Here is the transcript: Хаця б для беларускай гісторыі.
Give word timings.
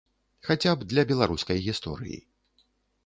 Хаця 0.47 0.71
б 0.79 0.87
для 0.93 1.03
беларускай 1.13 1.63
гісторыі. 1.67 2.19